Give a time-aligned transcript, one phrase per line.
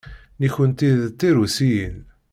[0.41, 1.97] Nekkenti d Tirusiyin.